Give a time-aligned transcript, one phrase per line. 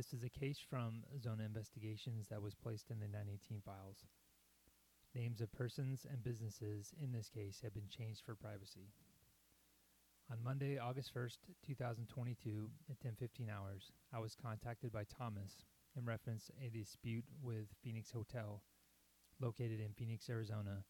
[0.00, 4.06] This is a case from Zona Investigations that was placed in the 918 files.
[5.14, 8.94] Names of persons and businesses in this case have been changed for privacy.
[10.32, 11.36] On Monday, August 1st,
[11.66, 17.68] 2022, at 10:15 hours, I was contacted by Thomas in reference to a dispute with
[17.82, 18.62] Phoenix Hotel,
[19.38, 20.82] located in Phoenix, Arizona,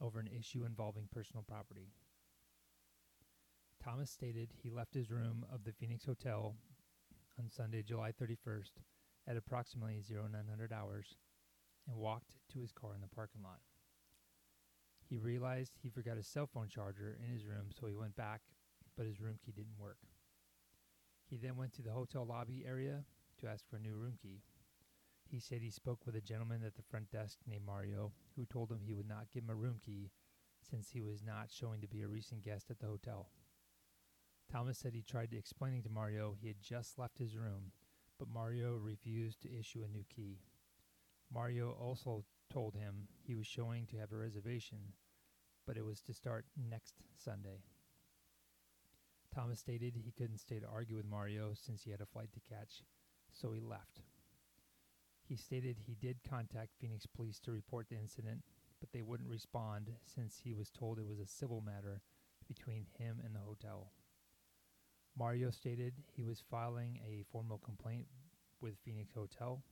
[0.00, 1.90] over an issue involving personal property.
[3.80, 6.54] Thomas stated he left his room of the Phoenix Hotel
[7.38, 8.72] on Sunday, July 31st,
[9.26, 11.16] at approximately 0900 hours,
[11.88, 13.60] and walked to his car in the parking lot.
[15.08, 18.40] He realized he forgot his cell phone charger in his room, so he went back,
[18.96, 19.98] but his room key didn't work.
[21.28, 23.04] He then went to the hotel lobby area
[23.40, 24.42] to ask for a new room key.
[25.30, 28.70] He said he spoke with a gentleman at the front desk named Mario, who told
[28.70, 30.10] him he would not give him a room key
[30.60, 33.28] since he was not showing to be a recent guest at the hotel.
[34.52, 37.72] Thomas said he tried explaining to Mario he had just left his room,
[38.18, 40.40] but Mario refused to issue a new key.
[41.32, 42.22] Mario also
[42.52, 44.92] told him he was showing to have a reservation,
[45.66, 47.62] but it was to start next Sunday.
[49.34, 52.54] Thomas stated he couldn't stay to argue with Mario since he had a flight to
[52.54, 52.82] catch,
[53.32, 54.02] so he left.
[55.26, 58.42] He stated he did contact Phoenix police to report the incident,
[58.80, 62.02] but they wouldn't respond since he was told it was a civil matter
[62.46, 63.61] between him and the hotel.
[65.16, 68.06] Mario stated he was filing a formal complaint
[68.60, 69.62] with Phoenix Hotel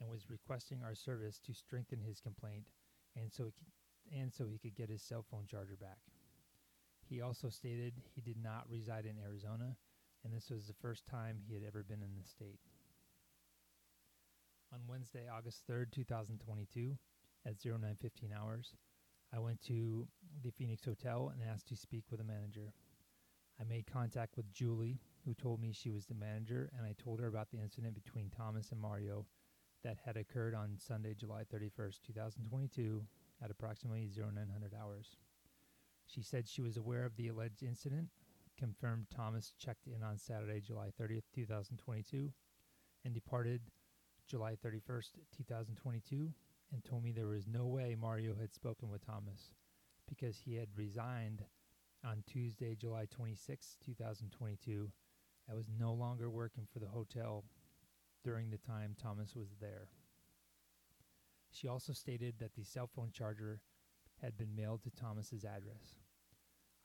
[0.00, 2.64] and was requesting our service to strengthen his complaint
[3.16, 5.98] and so he could, and so he could get his cell phone charger back.
[7.08, 9.76] He also stated he did not reside in Arizona
[10.24, 12.60] and this was the first time he had ever been in the state.
[14.72, 16.96] On Wednesday, August 3rd, 2022,
[17.46, 18.74] at 0915 hours,
[19.34, 20.06] I went to
[20.44, 22.72] the Phoenix Hotel and asked to speak with a manager.
[23.60, 27.20] I made contact with Julie, who told me she was the manager, and I told
[27.20, 29.26] her about the incident between Thomas and Mario
[29.84, 33.02] that had occurred on Sunday, July 31st, 2022,
[33.42, 35.16] at approximately 0900 hours.
[36.06, 38.08] She said she was aware of the alleged incident,
[38.58, 42.32] confirmed Thomas checked in on Saturday, July 30th, 2022,
[43.04, 43.60] and departed
[44.26, 46.32] July 31st, 2022,
[46.72, 49.52] and told me there was no way Mario had spoken with Thomas
[50.08, 51.44] because he had resigned
[52.04, 54.90] on Tuesday, July 26, 2022.
[55.50, 57.44] I was no longer working for the hotel
[58.24, 59.88] during the time Thomas was there.
[61.50, 63.60] She also stated that the cell phone charger
[64.22, 65.96] had been mailed to Thomas's address.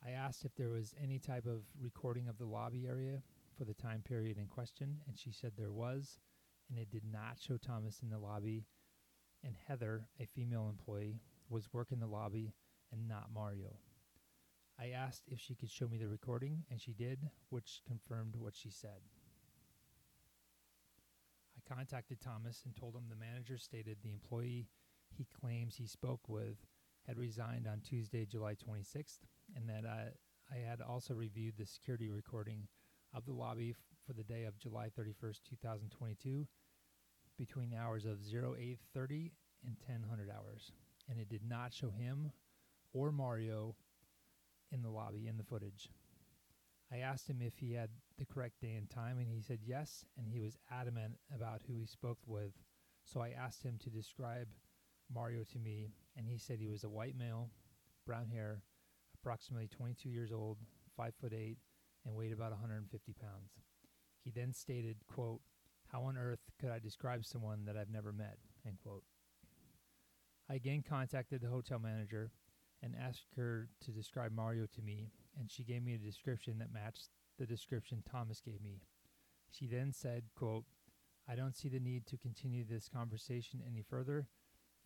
[0.06, 3.22] I asked if there was any type of recording of the lobby area
[3.58, 6.20] for the time period in question, and she said there was,
[6.70, 8.66] and it did not show Thomas in the lobby,
[9.44, 12.54] and Heather, a female employee, was working the lobby
[12.92, 13.78] and not Mario.
[14.86, 17.18] I asked if she could show me the recording, and she did,
[17.50, 19.02] which confirmed what she said.
[21.58, 24.68] I contacted Thomas and told him the manager stated the employee
[25.18, 26.58] he claims he spoke with
[27.08, 29.20] had resigned on Tuesday, July 26th,
[29.56, 30.10] and that I,
[30.54, 32.68] I had also reviewed the security recording
[33.14, 36.48] of the lobby f- for the day of July 31st, 2022,
[37.40, 39.32] between the hours of 0830
[39.66, 40.72] and 1000 hours,
[41.10, 42.32] and it did not show him
[42.94, 43.76] or Mario
[44.76, 45.90] in the lobby in the footage.
[46.92, 50.06] I asked him if he had the correct day and time, and he said yes,
[50.18, 52.52] and he was adamant about who he spoke with.
[53.06, 54.48] So I asked him to describe
[55.14, 57.50] Mario to me, and he said he was a white male,
[58.06, 58.62] brown hair,
[59.16, 60.58] approximately 22 years old,
[60.96, 61.58] 5 foot 8,
[62.06, 63.52] and weighed about 150 pounds.
[64.24, 65.42] He then stated, quote,
[65.92, 68.38] How on earth could I describe someone that I've never met?
[68.66, 69.04] End quote.
[70.50, 72.32] I again contacted the hotel manager
[72.86, 75.10] and asked her to describe Mario to me,
[75.40, 77.10] and she gave me a description that matched
[77.40, 78.84] the description Thomas gave me.
[79.50, 80.66] She then said, quote,
[81.28, 84.28] I don't see the need to continue this conversation any further,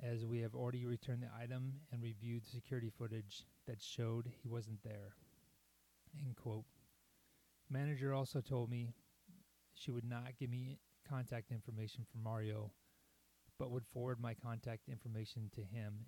[0.02, 4.82] as we have already returned the item and reviewed security footage that showed he wasn't
[4.82, 5.16] there.
[6.18, 6.64] End quote.
[7.70, 8.94] Manager also told me
[9.74, 12.72] she would not give me contact information for Mario,
[13.60, 16.06] but would forward my contact information to him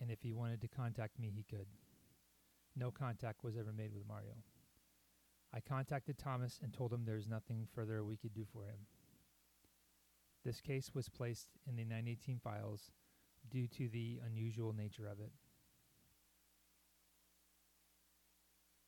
[0.00, 1.66] and if he wanted to contact me, he could.
[2.76, 4.34] No contact was ever made with Mario.
[5.52, 8.86] I contacted Thomas and told him there was nothing further we could do for him.
[10.44, 12.90] This case was placed in the 918 files
[13.50, 15.32] due to the unusual nature of it.